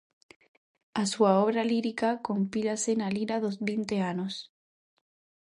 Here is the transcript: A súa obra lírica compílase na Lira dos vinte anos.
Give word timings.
A 1.01 1.03
súa 1.11 1.31
obra 1.43 1.61
lírica 1.71 2.09
compílase 2.27 2.91
na 2.95 3.07
Lira 3.15 3.35
dos 3.43 3.55
vinte 3.69 3.95
anos. 4.11 4.33